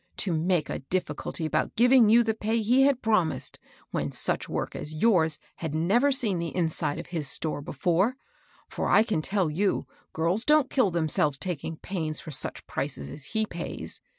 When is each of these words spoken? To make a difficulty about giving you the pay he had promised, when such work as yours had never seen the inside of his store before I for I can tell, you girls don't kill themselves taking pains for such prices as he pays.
To 0.17 0.33
make 0.33 0.67
a 0.67 0.79
difficulty 0.79 1.45
about 1.45 1.75
giving 1.75 2.09
you 2.09 2.23
the 2.23 2.33
pay 2.33 2.59
he 2.63 2.81
had 2.87 3.03
promised, 3.03 3.59
when 3.91 4.11
such 4.11 4.49
work 4.49 4.75
as 4.75 4.95
yours 4.95 5.37
had 5.57 5.75
never 5.75 6.11
seen 6.11 6.39
the 6.39 6.55
inside 6.57 6.97
of 6.97 7.05
his 7.13 7.27
store 7.27 7.61
before 7.61 8.15
I 8.15 8.15
for 8.67 8.89
I 8.89 9.03
can 9.03 9.21
tell, 9.21 9.51
you 9.51 9.85
girls 10.11 10.43
don't 10.43 10.71
kill 10.71 10.89
themselves 10.89 11.37
taking 11.37 11.77
pains 11.77 12.19
for 12.19 12.31
such 12.31 12.65
prices 12.65 13.11
as 13.11 13.25
he 13.25 13.45
pays. 13.45 14.01